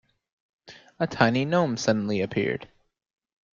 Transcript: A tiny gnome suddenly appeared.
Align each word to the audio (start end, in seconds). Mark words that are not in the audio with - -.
A 0.99 1.05
tiny 1.05 1.45
gnome 1.45 1.77
suddenly 1.77 2.21
appeared. 2.21 2.67